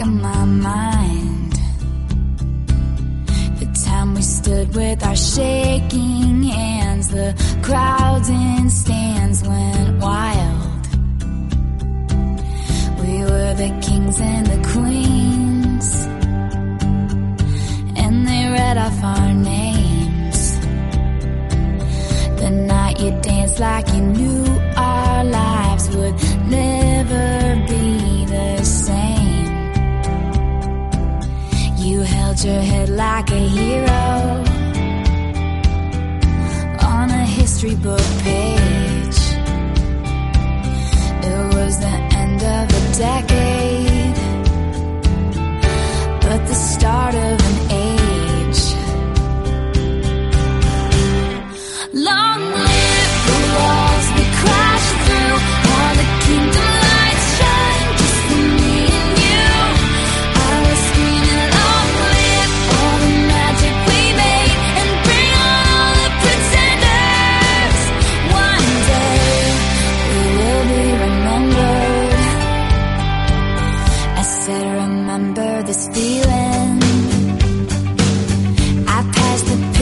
[0.00, 1.52] of my mind.
[3.60, 10.86] The time we stood with our shaking hands, the crowds and stands went wild.
[13.00, 16.06] We were the kings and the queens,
[18.02, 20.60] and they read off our names.
[22.40, 24.49] The night you danced like you knew
[32.42, 34.42] Your head like a hero
[36.80, 38.39] on a history book page.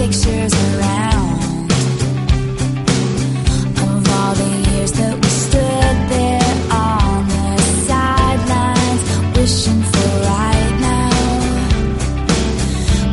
[0.08, 1.70] pictures around
[3.84, 9.02] of all the years that we stood there on the sidelines
[9.36, 11.10] wishing for right now.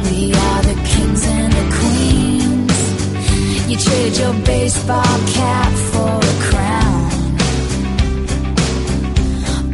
[0.06, 2.80] We are the kings and the queens.
[3.70, 7.10] You traded your baseball cap for a crown.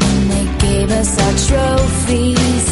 [0.02, 2.71] When they gave us our trophies.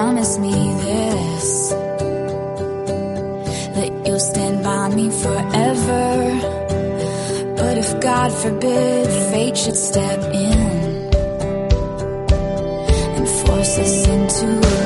[0.00, 0.56] promise me
[0.86, 1.68] this
[3.76, 6.04] that you'll stand by me forever.
[7.60, 10.60] But if God forbid fate should step in
[13.16, 14.79] and force us into